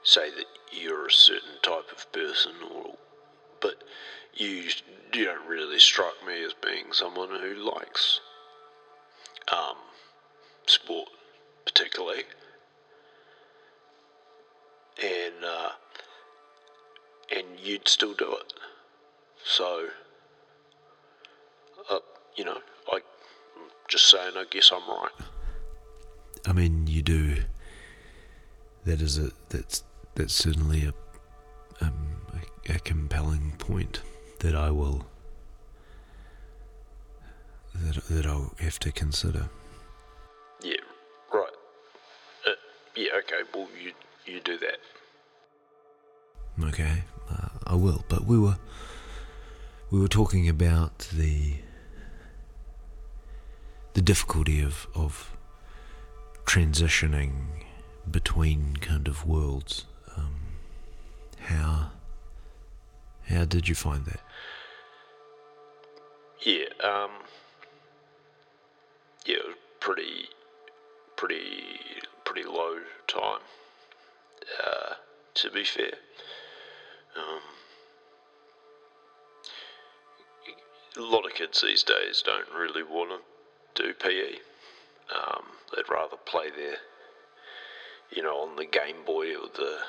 say 0.03 0.29
that 0.29 0.45
you're 0.71 1.07
a 1.07 1.11
certain 1.11 1.57
type 1.61 1.91
of 1.91 2.11
person, 2.11 2.53
or 2.71 2.95
but 3.61 3.83
you 4.33 4.69
you 5.13 5.25
don't 5.25 5.47
really 5.47 5.79
strike 5.79 6.25
me 6.25 6.43
as 6.43 6.53
being 6.53 6.91
someone 6.91 7.29
who 7.29 7.55
likes 7.55 8.19
um, 9.51 9.77
sport 10.65 11.09
particularly, 11.65 12.23
and 15.01 15.43
uh, 15.45 15.69
and 17.35 17.45
you'd 17.59 17.87
still 17.87 18.13
do 18.13 18.35
it. 18.35 18.53
So, 19.45 19.87
uh, 21.89 21.99
you 22.35 22.45
know, 22.45 22.59
just 23.87 24.09
saying. 24.09 24.33
I 24.35 24.45
guess 24.49 24.71
I'm 24.71 24.87
right. 24.89 25.11
I 26.45 26.53
mean, 26.53 26.87
you 26.87 27.01
do. 27.01 27.37
That 28.85 29.01
is 29.01 29.17
a 29.17 29.31
that's 29.49 29.83
that's 30.15 30.33
certainly 30.33 30.85
a 30.85 30.93
um, 31.85 32.17
a, 32.67 32.73
a 32.73 32.79
compelling 32.79 33.53
point 33.57 34.01
that 34.39 34.55
I 34.55 34.71
will 34.71 35.05
that 37.75 38.03
that 38.05 38.25
I'll 38.25 38.53
have 38.59 38.79
to 38.79 38.91
consider. 38.91 39.49
Yeah, 40.61 40.75
right. 41.33 41.49
Uh, 42.47 42.51
yeah, 42.95 43.11
okay. 43.19 43.41
Well, 43.53 43.67
you 43.81 43.93
you 44.25 44.39
do 44.41 44.57
that. 44.59 44.79
Okay, 46.67 47.03
uh, 47.31 47.49
I 47.65 47.75
will. 47.75 48.05
But 48.09 48.25
we 48.25 48.37
were 48.37 48.57
we 49.91 49.99
were 49.99 50.07
talking 50.07 50.47
about 50.47 50.99
the 51.13 51.55
the 53.93 54.01
difficulty 54.01 54.61
of 54.61 54.87
of 54.95 55.35
transitioning 56.45 57.63
between 58.09 58.75
kind 58.77 59.07
of 59.07 59.25
worlds. 59.25 59.85
Um, 60.17 60.35
how 61.39 61.91
how 63.27 63.45
did 63.45 63.69
you 63.69 63.75
find 63.75 64.05
that? 64.05 64.19
Yeah, 66.41 66.65
um, 66.83 67.11
yeah, 69.25 69.37
it 69.37 69.47
was 69.47 69.55
pretty, 69.79 70.25
pretty, 71.15 71.79
pretty 72.25 72.43
low 72.43 72.79
time. 73.07 73.39
Uh, 74.61 74.95
to 75.35 75.49
be 75.51 75.63
fair, 75.63 75.93
um, 77.15 77.39
a 80.97 81.01
lot 81.01 81.25
of 81.25 81.33
kids 81.33 81.61
these 81.61 81.83
days 81.83 82.21
don't 82.25 82.49
really 82.53 82.83
want 82.83 83.11
to 83.11 83.32
do 83.75 83.93
PE. 83.93 84.39
Um, 85.13 85.43
they'd 85.75 85.89
rather 85.89 86.17
play 86.25 86.49
their, 86.49 86.77
you 88.11 88.23
know, 88.23 88.37
on 88.37 88.55
the 88.55 88.65
Game 88.65 89.03
Boy 89.05 89.35
or 89.35 89.47
the 89.55 89.79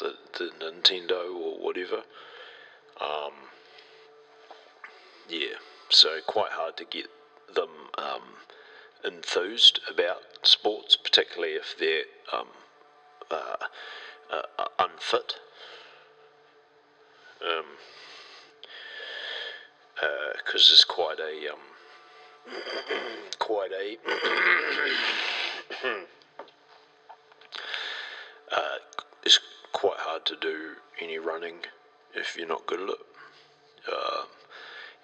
the, 0.00 0.14
the 0.38 0.50
Nintendo 0.64 1.34
or 1.34 1.58
whatever. 1.58 2.02
Um, 3.00 3.32
yeah, 5.28 5.56
so 5.88 6.18
quite 6.26 6.52
hard 6.52 6.76
to 6.76 6.84
get 6.84 7.06
them 7.54 7.70
um, 7.98 8.22
enthused 9.04 9.80
about 9.90 10.22
sports, 10.42 10.96
particularly 10.96 11.54
if 11.54 11.76
they're 11.78 12.04
um, 12.32 12.48
uh, 13.30 13.56
uh, 14.30 14.64
unfit. 14.78 15.34
Because 17.38 17.60
um, 17.60 17.66
uh, 20.02 20.52
there's 20.52 20.84
quite 20.84 21.18
a 21.18 21.52
um, 21.52 21.58
quite 23.38 23.70
a 23.72 23.96
uh, 28.52 28.78
it's 29.24 29.38
quite 29.72 29.98
hard 29.98 30.24
to 30.26 30.36
do 30.40 30.72
any 31.00 31.18
running 31.18 31.56
if 32.14 32.36
you're 32.36 32.48
not 32.48 32.66
good 32.66 32.80
at 32.80 32.88
it. 32.88 32.98
Uh, 33.90 34.24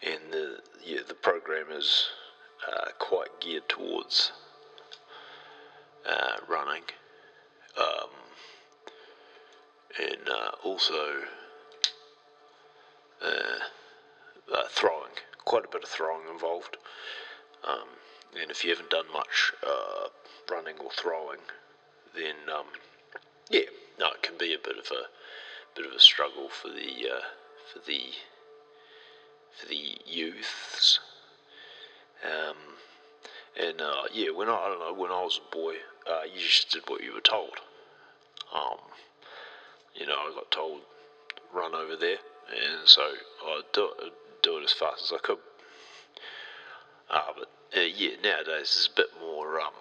and 0.02 0.32
the 0.32 0.58
yeah, 0.84 1.00
the 1.06 1.14
program 1.14 1.66
is 1.72 2.06
uh, 2.66 2.90
quite 2.98 3.40
geared 3.40 3.68
towards 3.68 4.32
uh, 6.08 6.36
running, 6.48 6.82
um, 7.78 8.10
and 9.98 10.28
uh, 10.28 10.50
also 10.62 11.22
uh, 13.22 13.58
throwing. 14.68 15.10
Quite 15.44 15.64
a 15.64 15.68
bit 15.68 15.82
of 15.82 15.88
throwing 15.88 16.28
involved. 16.30 16.76
Um, 17.66 17.88
and 18.40 18.50
if 18.50 18.64
you 18.64 18.70
haven't 18.70 18.90
done 18.90 19.06
much 19.12 19.52
uh, 19.66 20.08
running 20.50 20.78
or 20.78 20.90
throwing, 20.90 21.40
then 22.14 22.36
um, 22.54 22.66
yeah, 23.50 23.68
no, 23.98 24.06
it 24.06 24.22
can 24.22 24.36
be 24.38 24.54
a 24.54 24.58
bit 24.58 24.78
of 24.78 24.90
a 24.90 25.04
bit 25.74 25.86
of 25.86 25.92
a 25.92 26.00
struggle 26.00 26.48
for 26.48 26.68
the 26.68 27.08
for 27.72 27.78
the 27.86 28.00
for 29.58 29.66
the 29.66 29.98
youths. 30.06 31.00
Um, 32.24 32.56
and 33.60 33.80
uh, 33.80 34.04
yeah, 34.12 34.30
when 34.30 34.48
I, 34.48 34.54
I 34.54 34.68
don't 34.68 34.80
know 34.80 35.00
when 35.00 35.10
I 35.10 35.22
was 35.22 35.40
a 35.40 35.54
boy, 35.54 35.74
uh, 36.08 36.22
you 36.32 36.40
just 36.40 36.70
did 36.70 36.82
what 36.88 37.02
you 37.02 37.14
were 37.14 37.20
told. 37.20 37.54
Um, 38.54 38.78
you 39.94 40.06
know, 40.06 40.14
I 40.14 40.32
got 40.34 40.50
told 40.50 40.80
run 41.52 41.74
over 41.74 41.96
there, 41.96 42.18
and 42.50 42.86
so 42.86 43.02
I 43.44 43.62
do 43.72 43.90
it, 44.02 44.12
do 44.42 44.58
it 44.58 44.64
as 44.64 44.72
fast 44.72 45.04
as 45.04 45.12
I 45.12 45.18
could. 45.18 45.38
Uh, 47.10 47.32
but 47.36 47.50
uh, 47.76 47.80
yeah, 47.80 48.10
nowadays 48.22 48.60
it's 48.60 48.88
a 48.92 48.96
bit 48.96 49.06
more. 49.20 49.60
Um, 49.60 49.72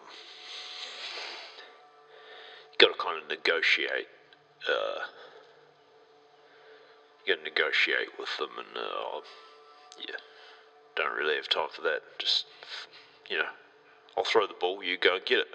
got 2.78 2.88
to 2.88 3.04
kind 3.04 3.22
of 3.22 3.30
negotiate. 3.30 4.08
Uh, 4.68 5.00
you 7.26 7.36
got 7.36 7.44
to 7.44 7.50
negotiate 7.50 8.18
with 8.20 8.30
them, 8.38 8.50
and 8.58 8.78
uh, 8.78 9.22
yeah, 10.00 10.16
don't 10.96 11.16
really 11.16 11.36
have 11.36 11.50
time 11.50 11.70
for 11.74 11.82
that. 11.82 12.02
Just, 12.18 12.46
you 13.30 13.38
know, 13.38 13.50
I'll 14.18 14.24
throw 14.24 14.48
the 14.48 14.54
ball, 14.60 14.84
you 14.84 14.98
go 14.98 15.16
and 15.16 15.26
get 15.26 15.40
it. 15.40 15.48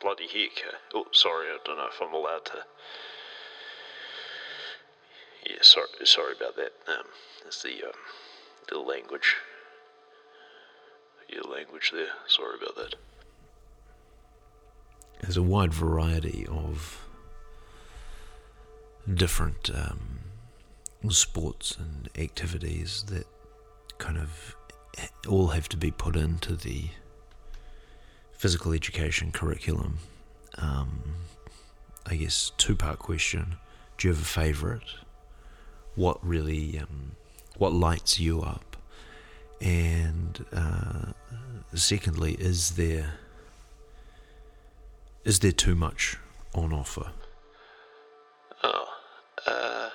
Bloody 0.00 0.26
heck. 0.26 0.64
Oh, 0.94 1.06
sorry, 1.12 1.46
I 1.46 1.58
don't 1.64 1.78
know 1.78 1.86
if 1.86 2.00
I'm 2.02 2.14
allowed 2.14 2.44
to. 2.46 2.64
Yeah, 5.48 5.56
sorry, 5.62 5.86
sorry 6.04 6.34
about 6.38 6.56
that. 6.56 6.72
Um, 6.86 7.04
that's 7.42 7.62
the 7.62 7.84
um, 7.84 7.92
the 8.68 8.78
language. 8.78 9.36
Your 11.34 11.42
language 11.52 11.90
there. 11.92 12.06
Sorry 12.28 12.54
about 12.62 12.76
that. 12.76 12.94
There's 15.20 15.36
a 15.36 15.42
wide 15.42 15.74
variety 15.74 16.46
of 16.46 17.04
different 19.12 19.68
um, 19.74 20.20
sports 21.08 21.76
and 21.76 22.08
activities 22.16 23.04
that 23.08 23.26
kind 23.98 24.16
of 24.16 24.54
all 25.28 25.48
have 25.48 25.68
to 25.70 25.76
be 25.76 25.90
put 25.90 26.14
into 26.14 26.54
the 26.54 26.84
physical 28.30 28.72
education 28.72 29.32
curriculum. 29.32 29.98
Um, 30.58 31.02
I 32.06 32.14
guess 32.14 32.52
two 32.58 32.76
part 32.76 33.00
question: 33.00 33.56
Do 33.98 34.06
you 34.06 34.14
have 34.14 34.22
a 34.22 34.26
favourite? 34.26 34.88
What 35.96 36.24
really, 36.24 36.78
um, 36.78 37.16
what 37.56 37.72
lights 37.72 38.20
you 38.20 38.40
up? 38.42 38.73
And 39.60 40.44
uh, 40.52 41.12
secondly, 41.74 42.36
is 42.38 42.72
there 42.72 43.14
is 45.24 45.38
there 45.40 45.52
too 45.52 45.74
much 45.74 46.18
on 46.54 46.72
offer? 46.72 47.10
Oh, 48.62 48.86
uh, 49.46 49.90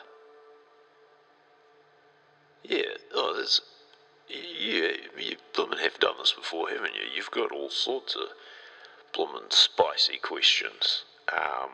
yeah. 2.63 2.83
Oh, 3.13 3.33
there's 3.35 3.61
you, 4.27 4.95
you 5.17 5.35
blooming 5.55 5.79
have 5.79 5.99
done 5.99 6.15
this 6.19 6.33
before, 6.33 6.69
haven't 6.69 6.93
you? 6.95 7.01
You've 7.15 7.31
got 7.31 7.51
all 7.51 7.69
sorts 7.69 8.15
of 8.15 8.23
blooming 9.13 9.49
spicy 9.49 10.17
questions. 10.17 11.03
Um, 11.31 11.69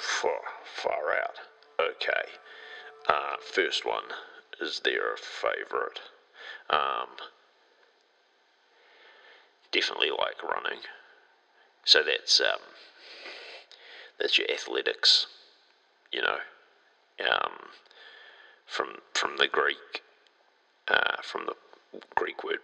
far, 0.00 0.40
far 0.64 1.12
out. 1.22 1.36
Okay. 1.80 2.32
Uh, 3.08 3.36
first 3.40 3.86
one, 3.86 4.04
is 4.60 4.80
there 4.84 5.12
a 5.14 5.16
favourite? 5.16 6.00
Um, 6.70 7.08
definitely 9.72 10.10
like 10.10 10.42
running. 10.42 10.80
So 11.84 12.02
that's 12.02 12.40
um, 12.40 12.60
that's 14.18 14.38
your 14.38 14.50
athletics, 14.50 15.26
you 16.12 16.20
know, 16.20 16.38
um, 17.30 17.52
from 18.66 18.96
from 19.14 19.36
the 19.38 19.48
Greek 19.48 20.02
uh, 20.88 21.16
from 21.22 21.46
the 21.46 21.54
Greek 22.14 22.44
word, 22.44 22.58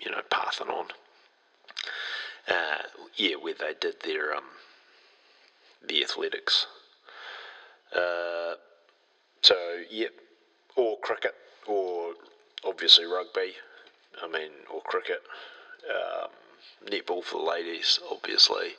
you 0.00 0.10
know, 0.10 0.20
Parthenon. 0.30 0.86
Uh, 2.48 2.82
yeah, 3.16 3.34
where 3.36 3.54
they 3.54 3.74
did 3.80 3.94
their 4.04 4.34
um, 4.34 4.44
the 5.86 6.02
athletics. 6.02 6.66
Uh, 7.94 8.54
so, 9.42 9.82
yep, 9.90 10.10
or 10.76 10.98
cricket, 10.98 11.34
or 11.66 12.14
obviously 12.64 13.04
rugby. 13.04 13.52
I 14.22 14.28
mean, 14.28 14.50
or 14.72 14.80
cricket. 14.82 15.22
Um, 15.88 16.30
netball 16.86 17.22
for 17.22 17.38
the 17.38 17.50
ladies, 17.50 18.00
obviously. 18.10 18.76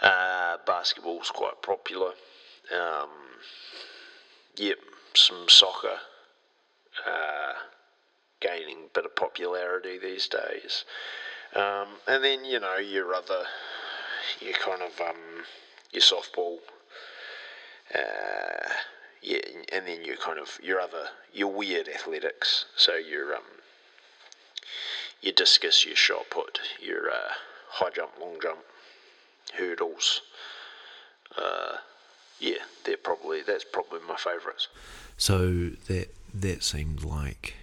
Uh, 0.00 0.58
basketball's 0.66 1.30
quite 1.30 1.62
popular. 1.62 2.12
Um, 2.72 3.08
yep, 4.56 4.78
some 5.14 5.48
soccer 5.48 5.98
uh, 7.06 7.52
gaining 8.40 8.84
a 8.84 8.94
bit 8.94 9.04
of 9.04 9.16
popularity 9.16 9.98
these 9.98 10.28
days. 10.28 10.84
Um, 11.54 11.88
and 12.06 12.22
then, 12.22 12.44
you 12.44 12.60
know, 12.60 12.76
your 12.76 13.14
other, 13.14 13.44
your 14.40 14.54
kind 14.54 14.82
of, 14.82 15.00
um, 15.00 15.44
your 15.92 16.02
softball, 16.02 16.58
uh, 17.94 18.68
yeah, 19.26 19.40
and 19.72 19.86
then 19.86 20.04
your 20.04 20.16
kind 20.16 20.38
of, 20.38 20.58
your 20.62 20.80
other, 20.80 21.08
your 21.32 21.52
weird 21.52 21.88
athletics. 21.88 22.66
So 22.76 22.94
your, 22.94 23.34
um, 23.34 23.42
your 25.20 25.32
discus, 25.32 25.84
your 25.84 25.96
shot 25.96 26.26
put, 26.30 26.60
your 26.80 27.10
uh, 27.10 27.32
high 27.68 27.90
jump, 27.90 28.12
long 28.20 28.36
jump, 28.40 28.60
hurdles. 29.58 30.22
Uh, 31.36 31.78
yeah, 32.38 32.62
they're 32.84 32.96
probably 32.96 33.42
that's 33.42 33.64
probably 33.64 33.98
my 34.06 34.16
favourites. 34.16 34.68
So 35.16 35.70
that 35.88 36.14
that 36.32 36.62
seemed 36.62 37.02
like 37.02 37.54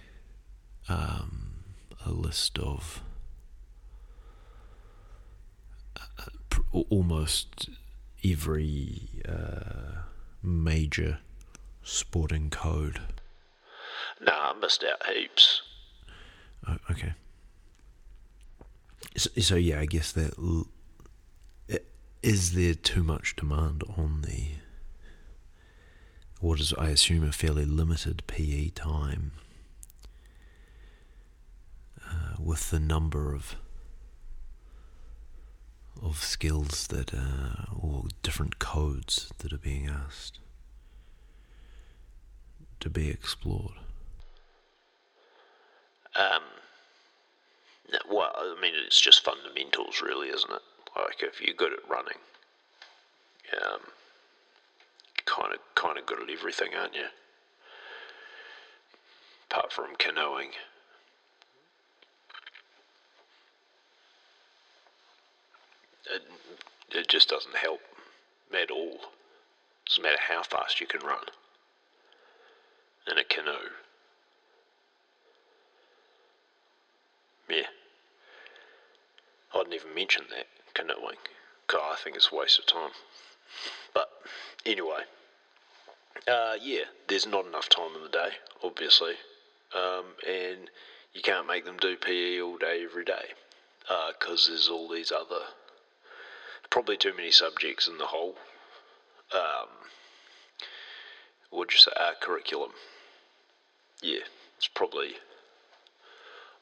um, 0.88 1.64
a 2.04 2.10
list 2.10 2.58
of 2.58 3.00
uh, 5.96 6.80
almost 6.90 7.70
every 8.22 9.08
uh, 9.26 10.02
major 10.42 11.20
sporting 11.84 12.50
code. 12.50 13.00
Nah, 14.20 14.52
I 14.52 14.54
missed 14.60 14.84
out 14.84 15.06
heaps. 15.06 15.62
Oh, 16.66 16.78
okay. 16.90 17.12
So, 19.16 19.30
so, 19.40 19.54
yeah, 19.54 19.80
I 19.80 19.86
guess 19.86 20.12
that 20.12 20.34
is 22.24 22.54
there 22.54 22.72
too 22.74 23.04
much 23.04 23.36
demand 23.36 23.84
on 23.98 24.22
the 24.22 24.46
what 26.40 26.58
is 26.58 26.72
I 26.72 26.88
assume 26.88 27.22
a 27.22 27.32
fairly 27.32 27.66
limited 27.66 28.22
PE 28.26 28.70
time 28.70 29.32
uh, 32.02 32.36
with 32.42 32.70
the 32.70 32.80
number 32.80 33.34
of 33.34 33.56
of 36.02 36.24
skills 36.24 36.86
that 36.86 37.12
uh, 37.12 37.66
or 37.78 38.04
different 38.22 38.58
codes 38.58 39.30
that 39.38 39.52
are 39.52 39.58
being 39.58 39.86
asked 39.86 40.38
to 42.80 42.90
be 42.90 43.10
explored. 43.10 43.74
Um, 46.16 46.42
well, 48.10 48.32
I 48.36 48.56
mean, 48.60 48.72
it's 48.86 49.00
just 49.00 49.24
fundamentals, 49.24 50.00
really, 50.02 50.28
isn't 50.28 50.50
it? 50.50 50.62
Like 50.96 51.22
if 51.22 51.40
you're 51.40 51.54
good 51.54 51.72
at 51.72 51.88
running, 51.88 52.18
um, 53.52 53.80
kind 55.26 55.52
of 55.52 55.58
kind 55.74 55.98
of 55.98 56.06
good 56.06 56.20
at 56.20 56.30
everything, 56.30 56.68
aren't 56.78 56.94
you? 56.94 57.06
Apart 59.50 59.72
from 59.72 59.96
canoeing. 59.98 60.50
It, 66.14 66.22
it 66.90 67.08
just 67.08 67.28
doesn't 67.28 67.56
help 67.56 67.80
at 68.52 68.70
all. 68.70 68.98
Doesn't 69.88 70.02
matter 70.02 70.18
how 70.28 70.42
fast 70.42 70.80
you 70.80 70.86
can 70.86 71.00
run 71.00 71.24
in 73.10 73.18
a 73.18 73.24
canoe. 73.24 73.70
Yeah. 77.48 77.66
I 79.54 79.58
didn't 79.58 79.74
even 79.74 79.94
mention 79.94 80.24
that 80.30 80.46
canoeing. 80.74 81.18
God, 81.66 81.92
I 81.92 81.96
think 82.02 82.16
it's 82.16 82.30
a 82.32 82.36
waste 82.36 82.58
of 82.58 82.66
time. 82.66 82.90
But 83.92 84.10
anyway, 84.66 85.02
uh, 86.26 86.54
yeah, 86.60 86.84
there's 87.08 87.26
not 87.26 87.46
enough 87.46 87.68
time 87.68 87.94
in 87.96 88.02
the 88.02 88.08
day, 88.08 88.30
obviously, 88.62 89.14
um, 89.74 90.04
and 90.26 90.70
you 91.12 91.22
can't 91.22 91.46
make 91.46 91.64
them 91.64 91.76
do 91.80 91.96
PE 91.96 92.40
all 92.40 92.58
day 92.58 92.84
every 92.84 93.04
day 93.04 93.34
because 93.86 94.48
uh, 94.48 94.50
there's 94.50 94.68
all 94.68 94.88
these 94.88 95.12
other, 95.12 95.44
probably 96.70 96.96
too 96.96 97.14
many 97.14 97.30
subjects 97.30 97.86
in 97.86 97.98
the 97.98 98.06
whole. 98.06 98.36
Um, 99.32 99.68
would 101.52 101.72
you 101.72 101.78
say 101.78 101.92
uh, 101.98 102.12
curriculum? 102.20 102.70
Yeah, 104.04 104.26
it's 104.58 104.68
probably. 104.68 105.14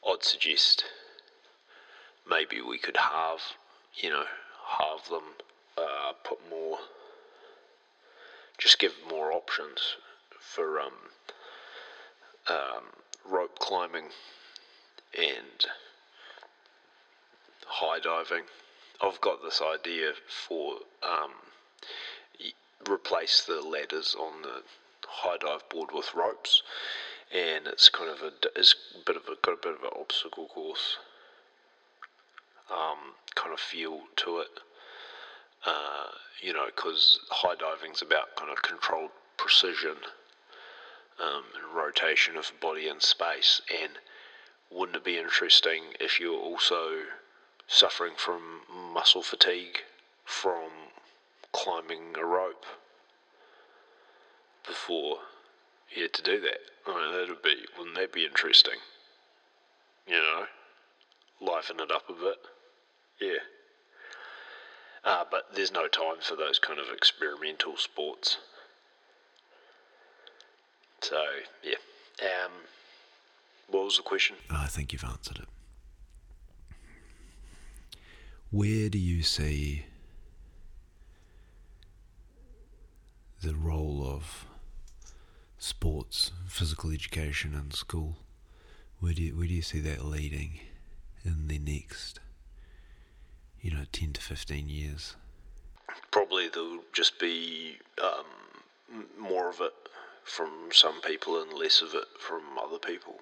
I'd 0.09 0.23
suggest 0.23 0.85
maybe 2.29 2.61
we 2.61 2.79
could 2.79 2.97
have 2.97 3.41
you 3.97 4.11
know, 4.11 4.25
have 4.79 5.09
them 5.09 5.35
uh, 5.77 6.13
put 6.23 6.39
more, 6.49 6.79
just 8.59 8.79
give 8.79 8.95
more 9.09 9.33
options 9.33 9.97
for 10.39 10.79
um, 10.79 10.93
um, 12.49 12.85
rope 13.29 13.59
climbing 13.59 14.07
and 15.19 15.67
high 17.67 17.99
diving. 17.99 18.45
I've 19.03 19.21
got 19.21 19.43
this 19.43 19.61
idea 19.61 20.13
for 20.29 20.75
um, 21.03 21.33
replace 22.89 23.43
the 23.43 23.61
ladders 23.61 24.15
on 24.19 24.43
the 24.43 24.63
high 25.07 25.37
dive 25.39 25.69
board 25.69 25.91
with 25.93 26.15
ropes, 26.15 26.63
and 27.33 27.67
it's 27.67 27.89
kind 27.89 28.11
of 28.11 28.21
a 28.23 28.33
it's 28.57 28.75
bit 29.07 29.17
of 29.17 29.23
a 29.25 29.37
got 29.43 29.55
a 29.55 29.63
bit 29.63 29.75
of 29.75 29.83
an 29.83 29.91
obstacle 29.99 30.47
course 30.47 30.99
um, 32.71 33.15
kind 33.35 33.53
of 33.53 33.61
feel 33.61 34.01
to 34.17 34.39
it. 34.39 34.61
Uh, 35.65 36.07
you 36.41 36.53
know, 36.53 36.67
because 36.67 37.21
high 37.31 37.55
diving's 37.55 38.03
about 38.03 38.35
kind 38.37 38.51
of 38.51 38.63
controlled 38.63 39.11
precision 39.37 39.97
um, 41.21 41.45
and 41.55 41.77
rotation 41.77 42.37
of 42.37 42.53
body 42.61 42.89
in 42.89 43.01
space. 43.01 43.61
And 43.71 43.93
wouldn't 44.71 44.97
it 44.97 45.05
be 45.05 45.19
interesting 45.19 45.83
if 46.01 46.19
you're 46.19 46.39
also 46.39 47.03
suffering 47.69 48.15
from 48.17 48.63
muscle 48.93 49.23
fatigue 49.23 49.79
from 50.25 50.71
climbing 51.53 52.17
a 52.19 52.25
rope 52.25 52.65
before 54.67 55.19
had 56.01 56.13
to 56.15 56.23
do 56.23 56.41
that? 56.41 56.59
I 56.87 56.95
mean, 56.95 57.13
that'd 57.13 57.43
be, 57.43 57.57
wouldn't 57.79 57.97
that 57.97 58.13
be 58.13 58.25
interesting? 58.25 58.79
You 60.07 60.15
know, 60.15 60.45
liven 61.41 61.81
it 61.81 61.91
up 61.93 62.09
a 62.09 62.13
bit. 62.13 62.39
Yeah. 63.21 63.39
Uh, 65.05 65.25
but 65.31 65.55
there's 65.55 65.73
no 65.73 65.89
time 65.89 66.17
for 66.21 66.37
those 66.37 66.59
kind 66.59 66.79
of 66.79 66.87
experimental 66.95 67.77
sports. 67.77 68.39
So, 71.01 71.23
yeah. 71.63 71.75
Um, 72.23 72.53
what 73.69 73.85
was 73.85 73.97
the 73.97 74.03
question? 74.03 74.37
I 74.51 74.67
think 74.67 74.93
you've 74.93 75.05
answered 75.05 75.39
it. 75.39 75.49
Where 78.51 78.89
do 78.89 78.99
you 78.99 79.23
see 79.23 79.87
the 83.41 83.55
role 83.55 84.07
of 84.07 84.47
sports, 85.63 86.33
physical 86.49 86.91
education 86.91 87.55
in 87.55 87.71
school? 87.71 88.17
Where 89.01 89.13
do 89.13 89.23
you, 89.23 89.37
where 89.37 89.47
do 89.47 89.55
you 89.55 89.63
see 89.63 89.81
that 89.81 90.05
leading 90.05 90.61
in 91.25 91.49
the 91.49 91.59
next 91.59 92.21
you 93.63 93.71
know, 93.71 93.85
10 93.93 94.13
to 94.15 94.21
15 94.21 94.69
years? 94.69 95.15
Probably 96.11 96.49
there'll 96.49 96.83
just 96.93 97.19
be 97.19 97.77
um, 98.03 99.07
more 99.19 99.49
of 99.49 99.61
it 99.61 99.73
from 100.25 100.51
some 100.73 101.01
people 101.01 101.41
and 101.41 101.53
less 101.53 101.81
of 101.81 101.95
it 101.95 102.09
from 102.19 102.43
other 102.63 102.79
people. 102.79 103.15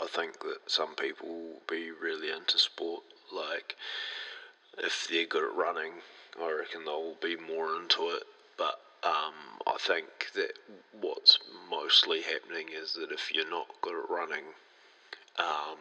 I 0.00 0.06
think 0.06 0.40
that 0.40 0.58
some 0.66 0.94
people 0.94 1.28
will 1.28 1.62
be 1.68 1.90
really 1.90 2.30
into 2.30 2.58
sport. 2.58 3.02
Like, 3.34 3.76
if 4.78 5.08
they're 5.10 5.26
good 5.26 5.44
at 5.44 5.56
running, 5.56 5.92
I 6.40 6.52
reckon 6.52 6.84
they'll 6.84 7.16
be 7.20 7.36
more 7.36 7.76
into 7.76 8.08
it. 8.10 8.22
Um, 9.04 9.34
I 9.66 9.76
think 9.78 10.06
that 10.34 10.52
what's 10.98 11.38
mostly 11.70 12.22
happening 12.22 12.68
is 12.74 12.94
that 12.94 13.12
if 13.12 13.32
you're 13.32 13.48
not 13.50 13.66
good 13.82 14.02
at 14.02 14.10
running, 14.10 14.44
um, 15.38 15.78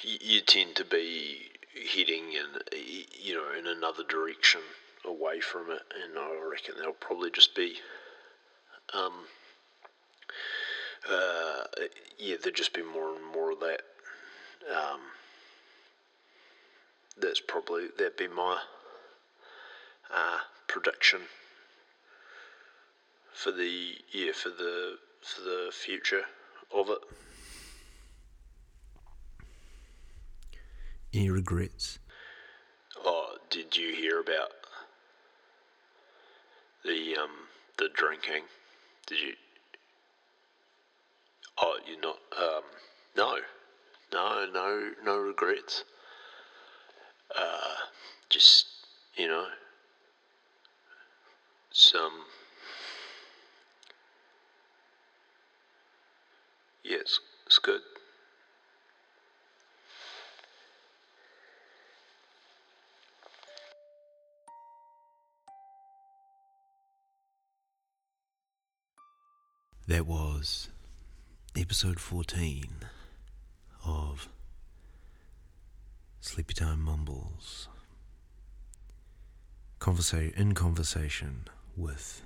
you, 0.00 0.16
you 0.20 0.40
tend 0.40 0.74
to 0.76 0.84
be 0.84 1.50
heading 1.94 2.32
in 2.32 2.78
you 3.22 3.34
know 3.34 3.56
in 3.56 3.66
another 3.66 4.02
direction 4.08 4.60
away 5.04 5.40
from 5.40 5.70
it, 5.70 5.82
and 6.02 6.18
I 6.18 6.30
reckon 6.50 6.74
there'll 6.76 6.94
probably 6.94 7.30
just 7.30 7.54
be 7.54 7.76
um, 8.92 9.12
uh, 11.08 11.64
yeah, 12.18 12.36
there'll 12.42 12.56
just 12.56 12.74
be 12.74 12.82
more 12.82 13.14
and 13.14 13.24
more 13.24 13.52
of 13.52 13.60
that. 13.60 13.82
Um, 14.74 15.00
that's 17.20 17.40
probably 17.40 17.86
that'd 17.96 18.16
be 18.16 18.28
my 18.28 18.58
uh, 20.14 20.38
prediction 20.66 21.20
for 23.38 23.52
the 23.52 23.92
yeah 24.12 24.32
for 24.32 24.48
the 24.48 24.96
for 25.22 25.42
the 25.42 25.70
future 25.72 26.22
of 26.74 26.88
it. 26.90 26.98
Any 31.14 31.30
regrets? 31.30 32.00
Oh, 33.04 33.36
did 33.48 33.76
you 33.76 33.94
hear 33.94 34.20
about 34.20 34.50
the 36.84 37.16
um 37.16 37.30
the 37.78 37.88
drinking? 37.94 38.42
Did 39.06 39.20
you? 39.20 39.32
Oh, 41.60 41.78
you're 41.86 42.00
not. 42.00 42.18
Um, 42.36 42.62
no, 43.16 43.36
no, 44.12 44.46
no, 44.52 44.90
no 45.04 45.16
regrets. 45.16 45.84
Uh, 47.36 47.74
just 48.30 48.66
you 49.16 49.28
know, 49.28 49.46
some. 51.70 52.24
Yes, 56.84 57.18
it's 57.46 57.58
good. 57.58 57.80
That 69.86 70.06
was 70.06 70.68
episode 71.56 71.98
14 71.98 72.68
of 73.86 74.28
Sleepy 76.20 76.52
Time 76.52 76.82
Mumbles. 76.82 77.68
Conversa- 79.80 80.34
in 80.36 80.52
conversation 80.52 81.48
with 81.74 82.22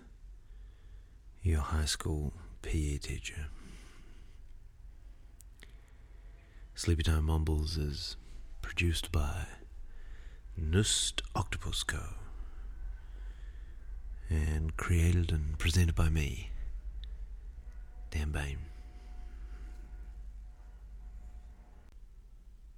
your 1.43 1.61
high 1.61 1.85
school 1.85 2.33
PE 2.63 2.99
teacher. 2.99 3.47
Sleepy 6.75 7.03
Time 7.03 7.25
Mumbles 7.27 7.77
is 7.77 8.17
produced 8.61 9.13
by 9.13 9.47
Nust 10.59 11.21
Octopus 11.37 11.83
Co. 11.83 12.01
and 14.29 14.77
created 14.77 15.31
and 15.31 15.59
presented 15.59 15.95
by 15.95 16.09
me. 16.09 16.51
Dan 18.11 18.31
Bain. 18.31 18.59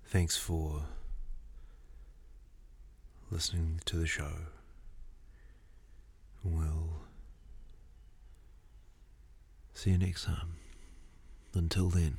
Thanks 0.04 0.36
for 0.36 0.82
listening 3.30 3.80
to 3.86 3.96
the 3.96 4.06
show. 4.06 4.32
We'll 6.42 7.04
see 9.72 9.90
you 9.90 9.98
next 9.98 10.24
time. 10.24 10.56
Until 11.54 11.88
then, 11.88 12.18